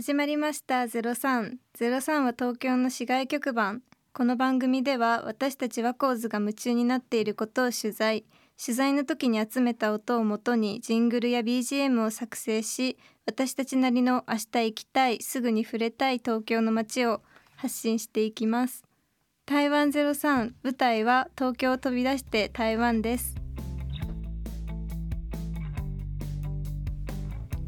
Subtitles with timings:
[0.00, 0.84] 始まりました。
[0.84, 3.82] 03 03は東京の市外局番。
[4.14, 8.24] この番組では私たちワコーズが夢中になっていることを取材。
[8.58, 17.20] 取材の時に集めた音をもとにジングルや BGM を作成し私たちなりの明日行きたいすぐに触れたい東京の街を
[17.56, 18.84] 発信していきます。
[19.44, 23.34] 台湾03舞台は東京を飛び出して台湾です。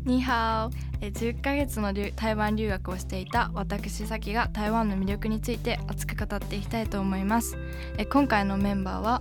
[0.07, 7.57] ニーハオえ10ヶ月の留台湾留学をしていた私さきが台湾の魅力について熱く語っていきたいと思います。
[7.99, 9.21] え今回のメンバーは？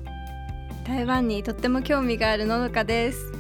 [0.86, 3.34] 台湾にとっても興味があるののかです。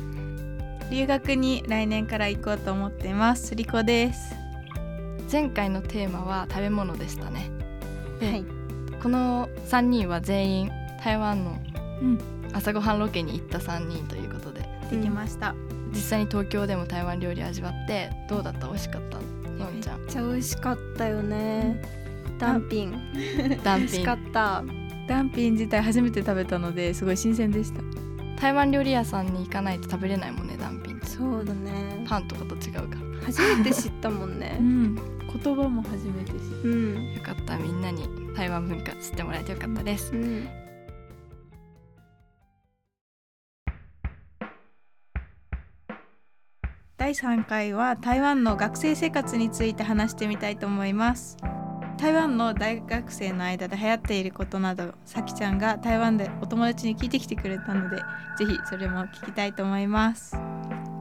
[0.90, 3.54] 留学に来年から行こうと思っています。
[3.54, 4.36] リコです。
[5.32, 7.52] 前回のテーマは食べ物でしたね。
[8.20, 8.44] はい。
[9.04, 10.72] この3人は全員
[11.04, 11.60] 台湾の
[12.54, 14.62] 朝ごはんロケに行った3人ということで。
[14.90, 15.56] できました、
[15.92, 18.68] 実際に東京でも台湾料理味わってどうだった？
[18.68, 19.18] 美味しかった？
[19.64, 20.00] のんちゃん。
[20.02, 21.82] めっちゃ美味しかったよね。
[22.40, 22.92] ダンピン。
[23.64, 23.88] ダンピン。
[23.88, 24.64] 美味しかった。
[25.08, 27.82] ダンピン自体初めて食べたのですごい新鮮でした。
[28.40, 31.06] 台湾料理屋さんに行かないと食べれないもんねダンピンって。
[31.08, 32.06] そうだね。
[32.08, 32.82] パンとかと違うか
[33.20, 33.26] ら。
[33.26, 34.58] 初めて知ったもんね。
[34.62, 34.96] ん。
[34.96, 35.04] 言
[35.56, 37.14] 葉も初めて知っうん。
[37.14, 37.58] よかった。
[37.58, 38.04] みんなに
[38.36, 40.12] 台湾文化知ってもらえてよかったです。
[40.14, 40.48] うん
[47.12, 51.36] 第3回は台湾の学生生活について話してみたいと思います。
[51.98, 57.98] 台湾の大学生の間で流行っていることなどさきちゃんが台湾でお友達に聞いてきてくれたので
[58.38, 60.38] ぜひそれも聞きたいと思います。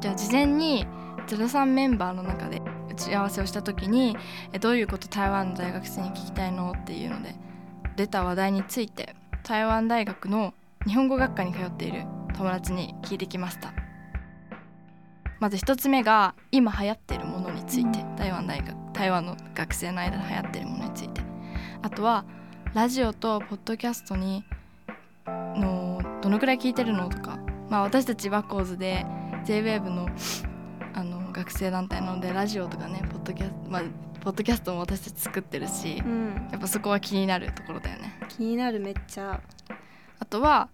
[0.01, 0.85] じゃあ事前に
[1.29, 4.17] 03メンバーの中で打ち合わせをした時に
[4.61, 7.37] どういうこと台湾の大学生に聞きたいのっていうので
[7.95, 9.15] 出た話題について
[9.45, 10.55] 台湾大学の
[10.89, 12.03] 日本語学科に通っている
[12.37, 13.80] 友達に聞いてきました。
[15.41, 21.23] まず一つ目が今流行っているものについて、台湾大学台湾の学生の間で流行っているものについて。
[21.83, 22.25] あとは
[22.75, 24.45] ラジオとポッドキャストに
[25.27, 27.39] のどのくらい聞いてるのとか。
[27.71, 29.07] まあ私たちワコーズで
[29.47, 30.09] JWAVE の
[30.93, 33.83] あの学生団体なのでラジオとかねポッドキャストまあ
[34.21, 36.49] ポッドキャストも私たち作ってるしうん。
[36.51, 38.19] やっぱそこは気になるところだよね。
[38.29, 39.41] 気になるめっちゃ。
[40.19, 40.69] あとは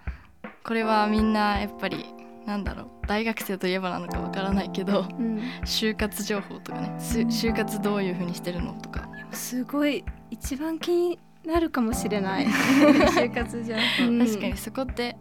[0.65, 2.07] これはみんなやっぱり
[2.47, 5.41] なんだろう大学生といえばなのかわからないけどうん。
[5.65, 9.09] 就活情報とかねす就活どういう風にしてるのとか。
[9.33, 12.47] すごい一番気になるかもしれない。
[13.15, 14.27] 就活じゃん、うん。
[14.27, 15.17] 確かにそこって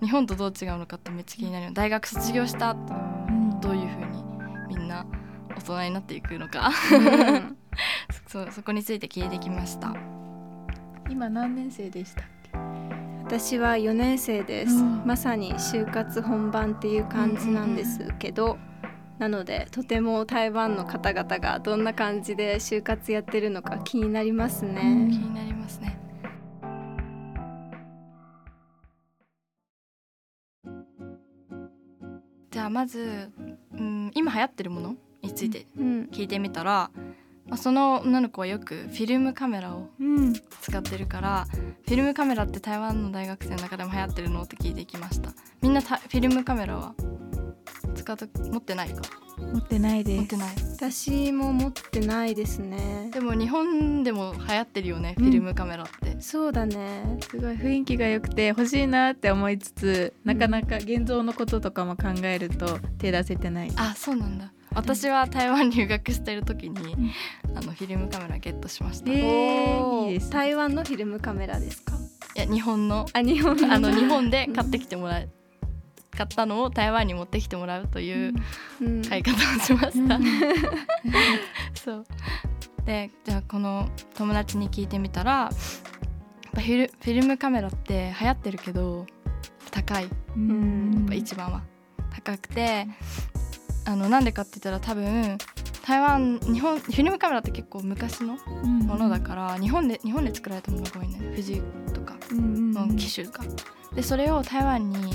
[0.00, 2.94] 日本とどう違うのかってめっちゃ気になるよ大学卒業した後
[3.60, 4.24] どういう風に
[4.68, 5.04] みんな
[5.56, 6.70] 大人になっていくのか。
[6.92, 6.98] う
[7.38, 7.56] ん。
[8.26, 9.94] そそこについて聞いてきました。
[11.10, 12.22] 今何年生でした
[13.28, 15.02] 私は4年生です、うん。
[15.04, 18.56] まさに就活本番っていう感じなんですけど、
[19.18, 25.98] なのでとても台湾の方々がどんな感じで就活やってるのか気になりますね、うん気になりますね。
[32.50, 33.30] じゃあまず、
[33.74, 36.08] うん、今流行ってるものについてうん。
[36.10, 36.90] 聞いてみたら、
[37.46, 39.97] まあ、その女の子はよくフィルムカメラをうん
[40.62, 41.46] 使ってるから
[41.86, 45.32] フィルムカメラって台湾の大学生の中でも流行ってるのって聞いてきました。
[45.62, 46.94] みんなたフィルムカメラは？
[47.94, 49.02] 使って持ってないか？
[49.38, 50.18] 持ってないです。
[50.18, 50.54] 持ってない？
[50.74, 53.10] 私も持ってないですね。
[53.12, 56.16] でも日本でも流行ってるよね、うんフィルムカメラって。
[56.20, 57.18] そうだね。
[57.28, 63.72] すごい雰囲気が良くて欲しいなって思いつつなかなか現像のこととかも考えると手出せてない。
[63.76, 67.12] あそうなんだ私は台湾留学してる時に、
[67.54, 70.06] あのフィルムカメラゲットしました、えいー。
[70.06, 70.32] いいですね。
[70.32, 71.94] 台湾のフィルムカメラですか？
[72.34, 73.06] や日本の。
[73.12, 75.28] あ日本あの日本で買ってきてもらう
[76.16, 78.34] 買ったのを台湾に持ってきてもらうという
[78.80, 79.02] うん。
[79.04, 80.24] 買い方をしました、うん。
[81.74, 82.06] そう。
[82.84, 85.52] でじゃあこの友達に聞いてみたらやっ
[86.52, 89.06] ぱフィルフィルムカメラって流行ってるけど
[89.70, 90.04] 高い。
[90.04, 91.02] やうん。
[91.06, 91.62] っぱ一番は。
[92.10, 92.86] 高くて
[93.88, 95.38] あのなんでかって言ったら多分
[95.86, 98.36] 台湾日本フィルムカメラって結構昔の
[98.84, 101.18] ものだから日本で日本で作られたものが多いね。
[101.30, 101.62] 富士
[101.94, 103.40] とかの機種が。
[103.94, 105.14] でそれを台湾に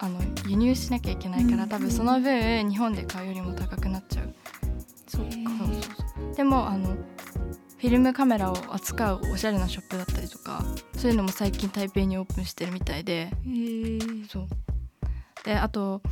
[0.00, 0.18] あの
[0.48, 4.34] 輸入しなきゃいけないから、うん多分その分日本で買うよりも高くなっちゃう。
[5.06, 5.42] そうそう
[6.18, 10.64] そうでもあのフィルムカメラを扱うおしゃれなショップだったりとか
[10.96, 13.30] そういうのも最近台北にオープンしてるみたいで。
[14.28, 14.48] そう。
[15.44, 16.02] であと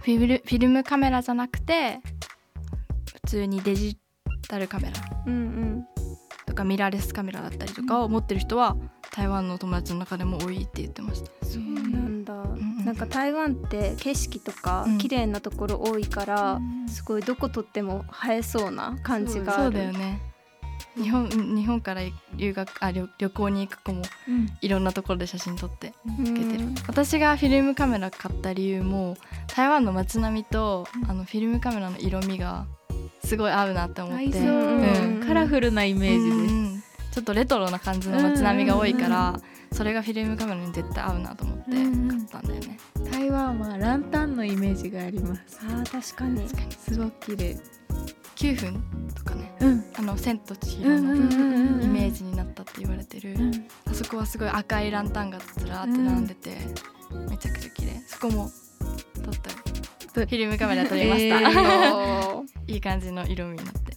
[0.00, 2.00] フィルフィルムカメラじゃなくて
[3.12, 3.98] 普通にデジ
[4.48, 4.92] タルカメラ。
[5.26, 5.86] うんうん。
[6.46, 8.76] とかミラーレスカメラだったりとかを持ってる人は
[9.14, 11.46] 台湾の友達の中でも多いって言ってました。
[11.46, 12.34] そうなんだ。
[12.34, 12.50] うん。
[12.52, 14.98] うんなんか台湾って景色とかうん。
[14.98, 16.88] 綺麗なところ多いから、うん。
[16.88, 19.62] すごいどこ撮っても映えそうな感じがある。
[19.64, 20.29] そうだよね
[20.96, 22.02] 日本日本から
[22.36, 24.48] 留学あ旅旅行に行く子もうん。
[24.60, 26.24] いろんなところで写真撮ってうん。
[26.24, 29.16] つけてる、私がフィルムカメラ買った理由も
[29.54, 31.10] 台湾の街並みと、うん。
[31.10, 32.66] あのフィルムカメラの色味が
[33.24, 34.24] すごい合うなって思って。
[34.26, 35.24] う、うん。
[35.26, 39.40] カラフルなイメージです、うんちょっとレトロな感じの街並みが多いから、
[39.72, 41.84] それがフィルムカメラに絶対合うなと思って買っ
[42.30, 42.78] たんだよね、
[43.10, 45.58] 台湾はランタンのイメージがあります。
[45.60, 46.72] あー確かに確かに。
[46.72, 47.56] すごく綺麗
[48.40, 48.82] 9分
[49.14, 49.84] とかねうん。
[49.94, 51.14] あの「千と千尋」の
[51.82, 53.66] イメージになったって言われてる、うん。
[53.84, 56.56] あそこはすごい赤いランタンがずらーって並んでて、
[57.28, 58.02] めちゃくちゃ綺麗。
[58.06, 58.50] そこも
[59.22, 59.50] 撮った
[60.12, 63.92] フィルムカメラ撮りました、えーいい感じの色味になって。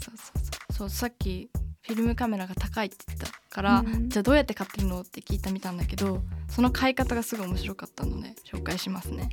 [0.00, 0.72] そうそうそう。
[0.72, 1.50] そうさっき
[1.82, 4.08] フィルムカメラが高いって言ってたから、うん。
[4.08, 9.30] じゃあどうやって買ってるのって聞いてみたんだけどその買い方がすごい面白かったので紹介しますね。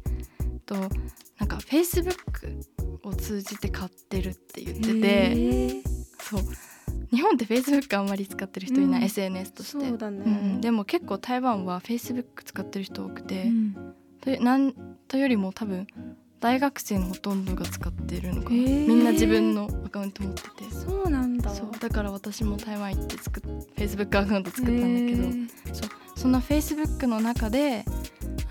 [0.65, 2.63] となんか Facebook
[3.06, 5.81] を通じて買ってるって言ってて、
[6.19, 6.42] そう。
[7.12, 9.06] 日本って Facebook あんまり使ってる人いない、うん。
[9.06, 9.88] SNS として。
[9.88, 10.62] そうだね、うんうん。
[10.62, 13.75] でも結構台湾は Facebook 使ってる人多くて、うん。
[14.44, 14.74] なん
[15.07, 15.86] とよりも多分
[16.40, 18.88] 大学生のほとんどが使ってるのかな、へー。
[18.88, 20.50] みんな自分のアカウント持ってて。
[20.72, 21.52] そうなんだ。
[21.52, 21.72] そう。
[21.80, 23.44] だから私も台湾行って作っ
[23.78, 25.50] Facebook アカウント作ったんだけど、へー。
[26.16, 27.86] その Facebook の中で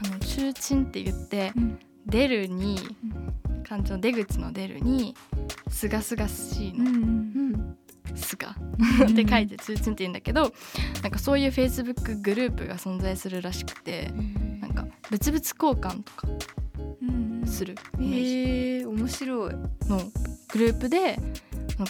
[0.04, 1.78] あの中鎮って言ってうん。
[2.06, 2.78] 出るに
[3.74, 5.16] 漢字の出口の出るに
[5.68, 6.90] すがすがしいの。
[6.90, 7.76] うんうん
[8.16, 8.54] すが。
[9.10, 10.52] って書いて中鎮って言うんだけど
[11.02, 14.12] なんかそういう Facebook グループが存在するらしくて
[14.60, 16.28] なんか物々交換とか
[17.02, 18.86] うんするイメージ。
[18.86, 19.54] 面白い。
[19.88, 20.00] の
[20.52, 21.18] グループで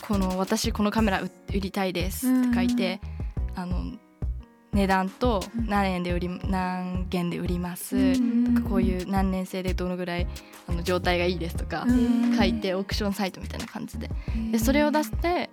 [0.01, 3.01] この私このカメラ売売りたいですって書いて、
[3.55, 3.93] あの
[4.75, 5.67] 値段とうん。
[5.67, 8.55] 何円で売り何元で売ります、うん。
[8.55, 10.27] とかこういう何年生でどのぐらい
[10.69, 14.11] あの状態がいいですとかうん書いてオークションサイトみたいな感じで。
[14.51, 15.51] でそれを出して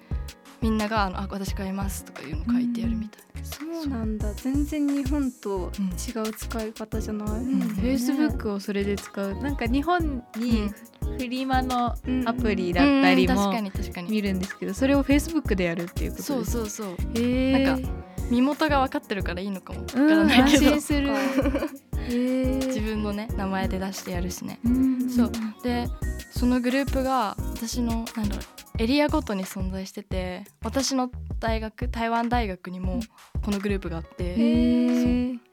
[0.61, 4.31] みんながあのあ私買いますとかいうの書いてやるみたいそうなんだ。
[4.35, 5.85] 全然日本とうん。
[5.89, 9.35] 違う使い方じゃない、うん、フェイスブックをそれで使う。
[9.41, 10.69] なんか日本に
[11.17, 11.95] フリマの
[12.25, 13.37] アプリだったりもうん。
[13.37, 14.11] 確かに確かに。
[14.11, 16.87] 見るんですけどそれをフェイスブックでやるっていうことそうですそうそう。
[17.15, 17.65] へー。
[17.65, 17.89] なんか
[18.31, 21.09] 身元が分かってるからいいのかもわかうんらないけど、する。
[21.09, 21.13] へ
[22.65, 24.59] 自ー分のね名前で出してやるしね。
[24.63, 25.31] うんそう。
[25.63, 25.87] で
[26.31, 28.45] そのグループが私のなんだろう
[28.79, 33.01] エリアごとに存在してて私の大学台湾大学にも
[33.43, 34.35] このグループがあって、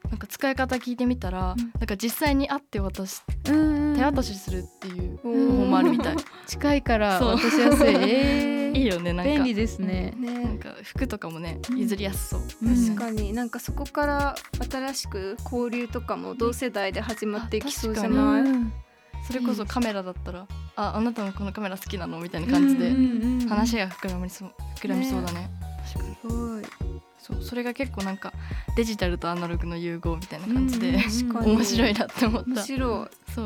[0.09, 1.71] なんか使い方聞いてみたら、うん。
[1.79, 3.51] なんか実際に会って渡しう
[3.93, 3.95] ん。
[3.95, 6.15] 手渡しするっていう方うん法もあるみたい、
[6.47, 7.87] 近いから渡しやすい。
[7.89, 9.31] え ーいいよねなんか。
[9.31, 10.13] 便利ですね。
[10.19, 10.57] なん。
[10.57, 10.57] ね。
[10.59, 11.79] か服とかもねうん。
[11.79, 13.33] 譲りやすそう、確かに。
[13.33, 14.35] なんかそこから
[14.69, 18.73] 新しく交流とかも同世代で始まっていきそうじゃあない、うん。
[19.27, 25.49] それこそカメラだったら「ああなたもこのカメラ好きなの?」みたいな感じでうんうん話が膨らみそう膨らみそうだね。
[25.93, 26.15] 確かに。
[26.15, 26.63] すごい
[27.19, 28.33] そうそれが結構なんか
[28.75, 30.97] デジタルとアナログの融合みたいな感じで、
[31.43, 32.49] 面白いなって思った。
[32.49, 33.33] 面白い。
[33.35, 33.45] そう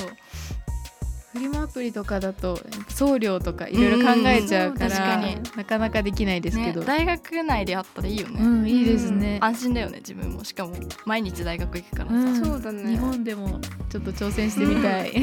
[1.33, 2.59] フリマアプリとかだと
[2.89, 10.43] 送料とかいろいろ考えちゃうから、うんうん確なかなかできないですけねど、大学内であったらいいよね、うんいいですね、安心だよね自分も。
[10.43, 10.75] しかも
[11.05, 12.45] 毎日大学行くからさ、うん。
[12.45, 12.91] そうだね。
[12.91, 13.59] 日本でも
[13.89, 15.13] ちょっと挑戦してみたい、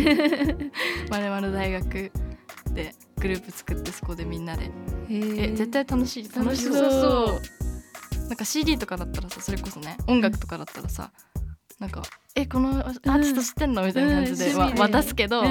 [1.10, 2.10] まるまる大学
[2.72, 4.70] でグループ作ってそこでみんなで。
[5.08, 6.30] ええ絶対楽しい。
[6.34, 6.74] 楽しそう。
[6.74, 7.40] 楽しそ
[8.26, 8.28] う。
[8.28, 11.10] なんか CD とかだったらさそれこそね音楽とかだったらさ
[11.80, 12.02] なんか
[12.36, 15.42] 「えこのアーティスト知ってんの?」みたいな感じで、わうん渡すけど、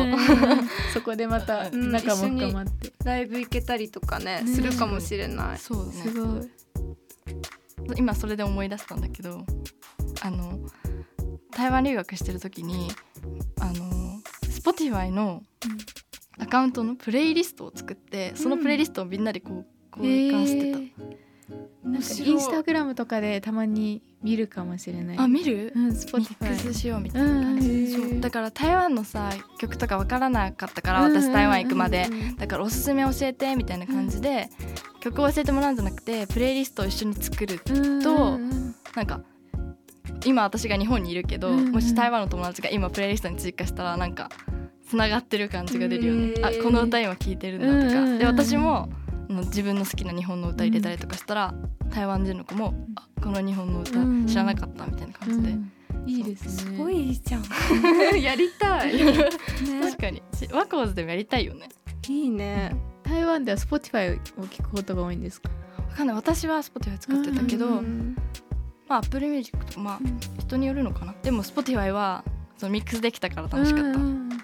[0.94, 1.92] そこでまたうん。
[1.92, 5.58] 仲も深まって、ライブ行けたりとかねねするかもしれない。
[5.58, 6.02] そうだね。
[6.02, 6.50] すごい。
[7.98, 9.46] 今それで思い出したんだけど
[10.22, 10.60] あの
[11.52, 12.92] 台湾留学してる時に
[13.60, 15.44] あの Spotify の
[16.38, 19.66] アカウントのプレイリストを作ってそのプレイリストをみんなでこ
[19.98, 21.06] う交換してた、
[21.84, 25.18] なんかインスタグラムとかでたまに見るかもしれない。
[25.18, 25.72] あ見る？
[25.76, 28.12] うんミックスしようみたいな感じ、うん。
[28.12, 28.20] そう。
[28.20, 31.14] だから台湾のさ曲とかわからなかったからうん。
[31.14, 34.50] 私台湾行くまで、うんだからおすすめ教えてみたいな感じで、
[35.00, 38.76] 曲を教えてもらうんじゃなくてプレイリストを一緒に作るうんとうん。
[38.96, 39.22] なんか
[40.26, 44.30] 今私が日本にいるけど、もし台湾の友達が今プレイリストに追加したらなんか
[44.88, 48.90] つながってる感じが出るよね、あこの歌今聴いてるんだとか、で私も
[49.30, 51.54] あの自分の好きな日本の歌入れたりとかしたら、
[51.90, 54.22] 台湾人の子もあこの日本の歌うん。
[54.22, 55.72] うん知らなかったみたいな感じで、うん。
[56.08, 56.50] いいですね。
[56.50, 57.44] すごいじゃん。
[58.22, 58.96] やりたい。
[58.98, 59.14] ね。
[59.82, 60.22] 確かに。
[60.34, 61.70] しワコーズでもやりたいよね。
[62.08, 62.76] いいね。
[63.04, 65.50] 台湾では Spotify を聞くことが多いんですか？
[65.78, 66.16] わかんない。
[66.16, 68.16] 私は Spotify 使ってたけど、うん
[68.88, 70.00] まあ Apple Music とかまあ
[70.40, 71.14] 人によるのかな。
[71.22, 72.24] でも Spotify は
[72.58, 74.40] そのミックスできたから楽しかった、うんめっ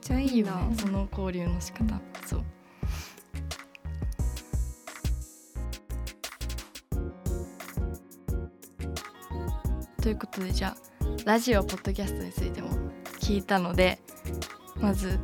[0.00, 0.52] ちゃいいいよね。
[0.78, 2.42] その交流の仕方、そう
[10.00, 10.76] ということでじゃあ
[11.26, 12.70] ラジオポッドキャストについても
[13.20, 13.98] 聞いたので
[14.80, 15.18] まず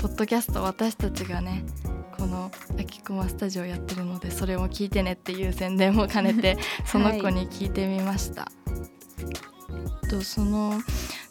[0.00, 1.64] ポッドキャスト私たちがね
[2.18, 8.50] この「あきこまスタジオ」やってるのでそれも聞いてねっていう宣伝も兼ねて その子に聞いてみました。
[10.10, 10.80] とその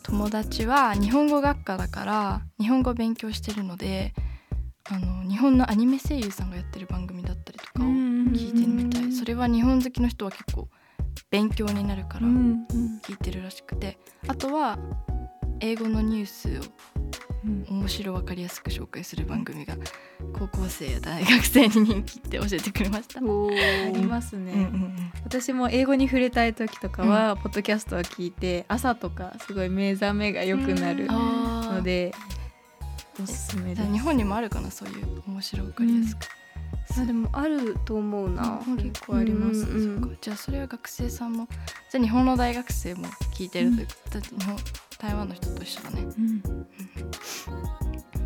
[0.04, 4.14] 友達は日本語学科だから日本語勉強してるので
[4.86, 10.61] あの日本のアニメ声優さんがやってる番組だったりとかを聞いてるみたいそれは日本好きの人は結構
[11.32, 12.68] 勉強になるからうん
[13.02, 13.98] 聞いてるらしくて。
[14.28, 14.78] あとは
[15.60, 16.62] 英語のニュースを
[17.44, 17.66] うん。
[17.70, 19.76] 面白分かりやすく紹介する番組が
[20.34, 23.20] 高校生や大学生に人気って教えてくれました。
[23.20, 23.24] あ
[23.92, 25.12] りますね、うんうんうん。
[25.24, 32.14] 私も英語に触れたい時とかは、ポッドキャストを聞いて朝とかすごい目覚めが良くなるので
[33.20, 33.92] おすすめです。
[33.92, 34.70] 日本にもあるかな？
[34.70, 36.28] そういう面白分かりやすく、
[37.02, 38.62] あでもあると思うな。
[38.78, 41.48] 結構あります、うんうじゃあそれは学生さんも。
[41.90, 44.58] じゃあ日本の大学生も聞いてるというだって日本
[45.00, 46.02] 台湾の人と一緒だね。
[46.02, 46.42] うん。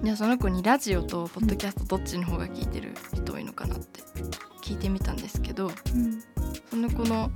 [0.03, 4.01] じゃあその子にラジオとポッドキャストどっちの方が聞いてる人多いのかなって
[4.61, 5.71] 聞いてみたんですけど
[6.75, 7.31] その子の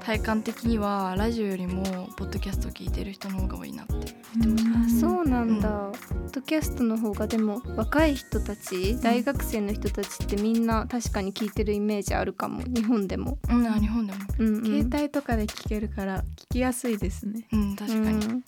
[0.00, 1.84] 体感的にはラジオよりも
[2.16, 3.94] ポッドキャストを聞いてる人の方が多いなって。
[3.94, 12.62] あそうなんだ、うポッドキャストの方がでも若い人たち大学生の人たちってみんな確かに聞いてるイメージあるかも。
[12.62, 14.18] 日本でも、うんあ日本でも。
[14.40, 17.46] うんうん、携帯とかで聞けるから聞きやすいですね。
[17.52, 18.44] うん確かに、うん。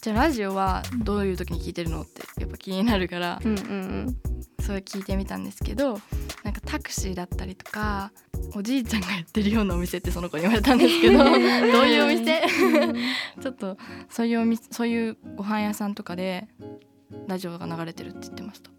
[0.00, 4.16] じゃあラジオはどういう時に聞いてるのってやっぱ気になるからうんうん。
[4.62, 5.98] それ聞いてみたんですけど
[6.72, 8.12] タクシーだったりとか
[8.54, 12.40] おじいちゃんがやってるようなお店ってその子に言われたんですけど どういうお店？
[13.42, 13.76] ちょっと
[14.08, 16.48] そういうお店そういうご飯屋さんとかで
[17.28, 18.70] ラジオが流れてるって言ってました。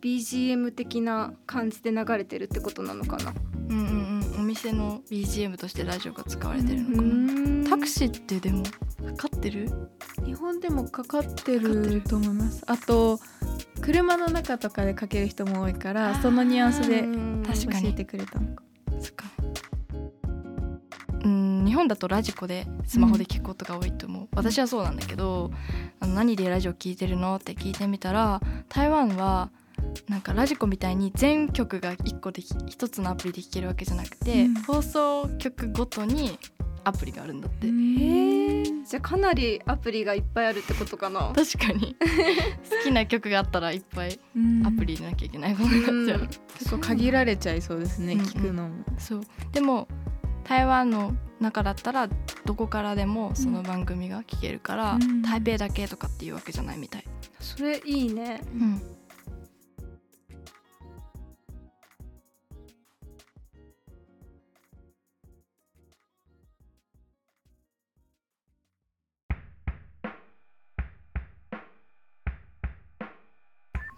[0.00, 3.34] BGM 的な感じで流れてるってことなのかな？
[3.68, 7.02] うんうんうん、お店の BGM としてラジオが使われてるのかな。
[7.02, 7.66] うん。
[7.68, 8.64] タクシーってでも
[9.18, 9.70] かかってる？
[10.24, 12.64] 日本でもかかってると思います。
[12.66, 13.20] あと
[13.80, 17.82] 車の中とかでかける人も多いからそのニュアンスでうん確かに。
[17.84, 18.62] 教えてくれたのか。
[19.00, 19.24] そっか。
[21.22, 25.50] うん日本だとラジコでスマホで聞くことが多いと思う、私はそうなんだけど
[26.00, 29.50] あの何でラジオ聞いてるのって聞いてみたら台湾は
[30.08, 34.54] なんかラジコみたいに全曲が1個で1つのアプリで聴けるわけじゃなくて、うん。
[34.62, 36.38] 放送局ごとに
[36.84, 38.84] アプリがあるんだって、へー。
[38.84, 41.32] じゃあかなりアプリがいっぱいあるってことかな。
[41.34, 41.96] 確かに。
[42.68, 44.18] 好きな曲があったらいっぱい
[44.64, 45.86] アプリなきゃいけないことにな。
[45.86, 46.28] っちゃう、うん。
[46.28, 48.84] 結構限られちゃいそうですね聞くのも。
[48.98, 49.20] そう。
[49.52, 49.88] でも
[50.44, 52.08] 台湾の中だったら
[52.44, 55.22] どこからでもその番組が聞けるから、うん。
[55.22, 57.04] 台北だけとかっていうわけじゃないみたい、
[57.38, 58.42] それいいね。
[58.54, 58.82] うん、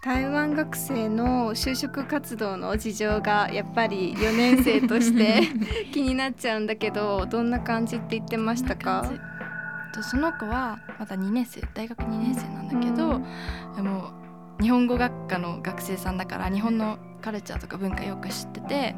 [0.03, 5.43] 台湾学生の就職活動の事情がやっぱり4年生として
[5.93, 9.09] 気になっちゃうんだけどどんな感じって言ってましたか？
[9.93, 13.75] とその子はまだ2年生大学2年生なんだけど、うん。
[13.75, 14.11] でも
[14.59, 18.95] 日本語学科の学生さんだから日本のカルチャーとか文化よく知ってて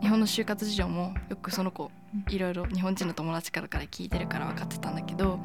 [0.00, 1.90] 日本の就活事情もよくその子
[2.28, 5.38] いろいろ日本人の友達からから聞いてるから分かってたんだけど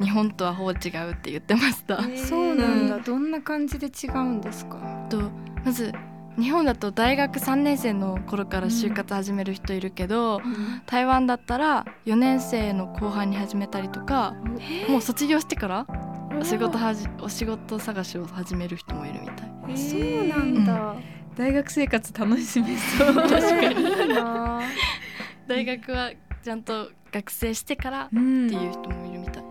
[0.00, 0.76] 日本とはほぼ違う
[1.12, 2.02] って言ってました。
[2.16, 2.98] そうなんだ。
[2.98, 4.78] どんな感じで違うんですか？
[5.08, 5.30] と
[5.64, 5.92] まず
[6.38, 10.40] 日本だと大学3年生の頃から就活始める人いるけど、
[10.84, 14.34] 台湾だったら4年生の後半に始めたりとか
[14.88, 15.86] もう卒業してから
[16.40, 19.78] お仕事はじお仕事探しを始める人もいるみたい。
[19.78, 20.96] そうなんだ、
[21.36, 23.14] 大学生活楽しめそう。
[23.14, 23.84] 確かに。
[25.46, 26.12] 大学は
[26.42, 28.48] ちゃんと学生してからっうん。
[28.48, 29.44] ていう人もいるみたい。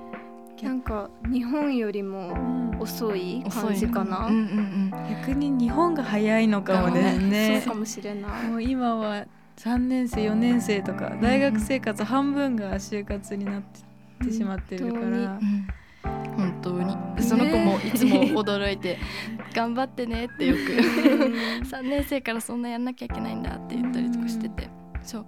[0.63, 7.61] なんか日本よりも遅い感じかな、うんうん逆に日本が早いのかもですね。
[7.65, 8.47] そうかもしれない。
[8.47, 9.25] もう今は
[9.57, 13.61] 3年生4年生とか大学生活半分が就活になっ
[14.25, 15.17] てしまってるから、本当に。
[15.17, 15.67] うんうん。
[16.35, 16.95] 本当に。
[17.23, 18.97] その子もいつも驚いて
[19.53, 20.59] 「頑張ってね」ってよく。
[21.67, 24.69] 3年生からそんなやんなきゃいけないんだって言ったりとかしてて。
[25.01, 25.25] そう。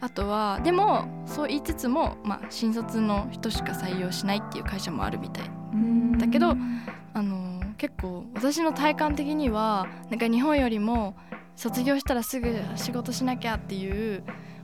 [0.00, 5.50] あとはでもそう言いつつも、まあ、新卒の人しか採用しないっていう会社もあるみたい。
[5.72, 6.56] うんだけど
[7.14, 11.16] あの結構私の体感的にはなんか日本よりも
[11.56, 14.22] 卒業したらすぐ仕事しなきゃっていう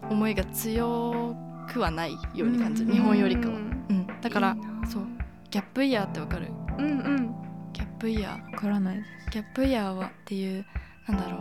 [0.09, 1.35] 思いが強
[1.73, 2.93] くはないように感じる。
[2.93, 3.59] 日本よりかは、う
[3.93, 4.57] ん、だから
[4.89, 5.03] そう
[5.55, 6.49] ギャップイヤーってわかる？
[6.79, 7.35] うんうん。
[7.73, 8.53] ギャップイヤー。
[8.55, 10.67] わからないですギャップイヤーはっていう
[11.07, 11.37] なんだろ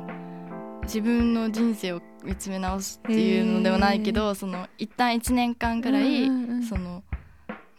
[0.82, 0.86] う。
[0.86, 6.64] 自分の人生を見つめ直すっていうのではないけどその一旦1年間ぐらい、うんうんうん。
[6.64, 7.04] その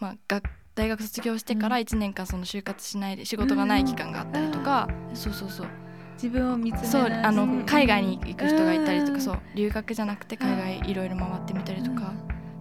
[0.00, 0.42] まあ学
[0.74, 5.68] 大学卒業してから1年間その就活しないで仕事がない期間があったりとか、そうそうそう。
[6.14, 9.14] 自分を見つめ直そうあの海外に行く人がいたりとうん。
[9.14, 12.12] かそう留学じゃなくて海外いろいろ回ってみたりとか、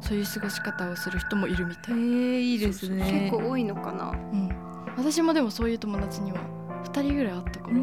[0.03, 3.29] そういう過ごし方をする人もいるみたい、えー、いいですね。
[3.29, 4.11] 結構多いのかな。
[4.11, 4.49] うん、
[4.97, 6.39] 私もでもそういう友達には
[6.85, 7.73] 2人ぐらい会ったから、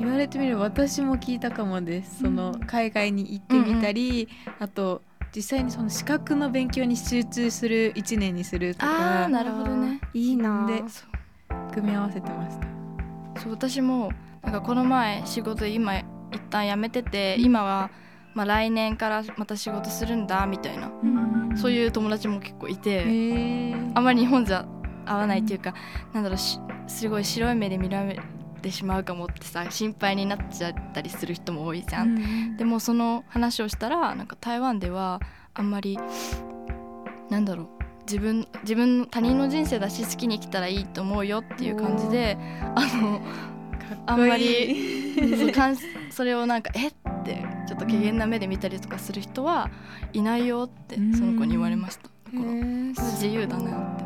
[0.00, 2.22] 言われてみれば私も聞いたかもです。
[2.22, 4.28] その海外に行ってみたり、
[4.58, 5.02] あと
[5.34, 10.00] 実際にその資格の勉強に集中する1年にするとあかーなるほどね。
[10.12, 10.66] いいな。
[10.66, 10.82] で
[11.74, 14.12] 組み合わせてましたそう私も
[14.42, 16.04] なんかこの前仕事今一
[16.50, 17.90] 旦辞めてて今は
[18.34, 20.90] まあ来年からまた仕事するんだみたいな。
[21.56, 23.92] そういう友達も結構いへて、ー。
[23.94, 24.66] あんまり日本じゃ
[25.06, 25.72] 合わないっていうか、
[26.12, 28.18] なんだろうしすごい白い目で見られ
[28.60, 32.08] てしまうかもってさ心配になっちゃったりする人も多いじゃん。
[32.08, 35.20] うんでもその話をしたらなんか台湾では
[35.54, 35.98] あんまり
[37.30, 37.68] なんだろう
[38.06, 42.36] 自分自分の他人の人生だし好きに生きたらいいと思うよっていう感じで
[42.74, 43.20] あの
[44.06, 45.36] あんまり
[46.10, 46.88] それをなんかえ？
[46.88, 46.94] っ
[47.24, 49.70] てちょっと怪げな目で見たりとかする人は
[50.12, 51.14] いないよってうん。
[51.14, 52.04] その子に言われました。
[52.04, 54.04] だへからー自由だなって。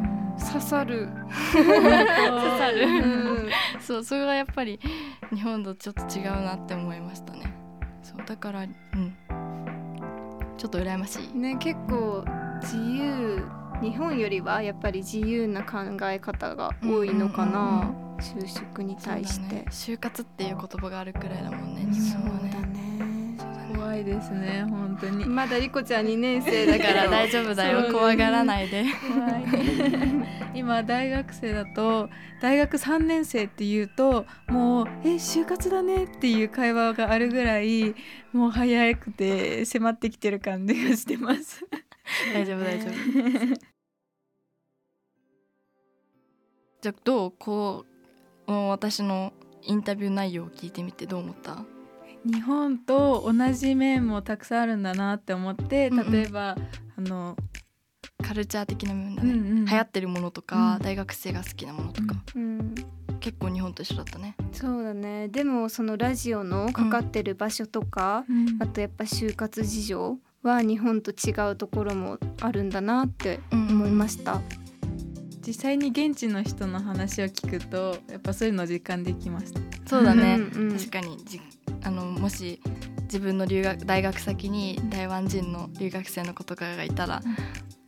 [0.53, 1.09] 刺さる。
[1.53, 3.49] 刺さうるん。
[3.81, 4.79] そうそれはやっぱり
[5.35, 7.53] 日本とちょっと違うなって思いましたね。
[8.03, 8.69] そうだからうん。
[10.57, 11.37] ちょっと羨ましい。
[11.37, 12.25] ね結構
[12.63, 13.45] 自由
[13.83, 19.55] 日本よりはやっぱり自由な考え方が多いのかうんうんな、就職に対して。
[19.57, 19.65] ね。
[19.71, 22.51] 就活っていう言葉があるくらいだもんねうん日そう本はね
[23.99, 25.25] いですね本当に。
[25.26, 27.93] まだリコちゃん2年生だだかからら大丈夫だよ。
[27.93, 28.85] 怖がらないで。
[30.55, 32.09] 今大学生だと
[32.40, 37.95] 大学3年生っていうともう「え就活だね」っていう会話があるぐらい
[38.33, 41.65] もう早くて迫ってきてる感じがしてます。
[42.34, 42.93] 大丈夫大丈夫。
[46.80, 47.32] じゃあどう？
[47.39, 47.84] こ
[48.47, 49.32] う私の
[49.63, 51.65] インタビュー内容を聞いてみてどう思った？
[52.25, 56.13] 日本と同じ面もたくさんあるんだなって思ってうんうん。
[56.13, 56.57] 例えば、
[56.97, 57.37] あの、
[58.23, 59.65] カルチャー的な面だね、うんうん。
[59.65, 60.83] 流行ってるものとか、うん。
[60.83, 62.75] 大学生が好きなものとか、うん
[63.21, 64.37] 結構日本と一緒だったね。
[64.52, 65.28] そうだね。
[65.28, 68.63] でもそのラジオのかかってる場所とか、うん。
[68.63, 74.41] あとやっぱ就活事情は日本と違うところもあるんだなって思いました、
[75.45, 79.68] 実際に現地の人の話を聞くとやっぱそういうのを実感できました。
[79.89, 81.17] そうだね、うんうん確かに。
[81.25, 81.41] じ
[81.83, 82.61] あのもし
[83.05, 87.23] 自分の留学大学先に台湾人の留学生の子とかがいたら、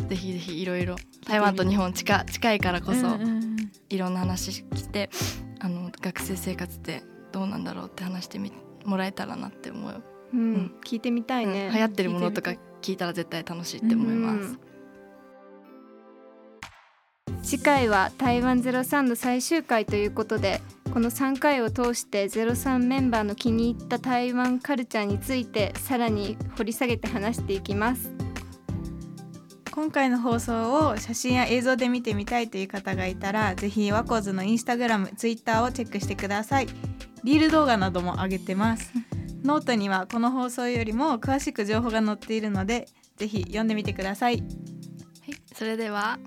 [0.09, 3.57] ぜひぜひいろいろ台湾と日本近近いからこそ、うんうんうん。
[3.91, 5.11] いろんな話して
[5.59, 8.53] あの学生生活ってどうなんだろうって話してみ
[8.85, 10.41] もらえたらなって思う、うん。
[10.41, 11.75] うん聞いてみたいね、うん。
[11.75, 14.70] 流行ってるものとか聞いたら絶対楽しいって思います、うん
[17.43, 20.61] 次回は台湾03の最終回ということで
[20.93, 28.11] この3回を通して03メンバーの気に入った台湾カルチャーについてさらに掘り下げて話していきます。
[29.71, 36.67] 今回の放送を写真や映像で見てみたいという方がいたらぜひワコーズのインスタグラム、ツイッターをチェックしてください。
[37.23, 38.93] リール動画なども上げてます。
[39.45, 44.39] ノートにはこの放送よりも詳しく情報が載っているのでぜひ読んでみてください。
[44.39, 44.47] はい、
[45.55, 46.19] それでは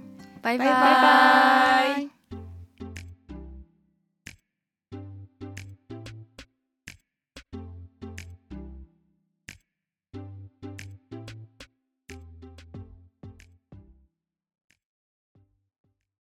[0.43, 2.23] バイババイバイイ。